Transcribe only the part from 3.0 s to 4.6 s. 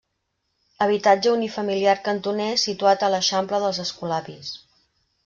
a l'eixample dels Escolapis.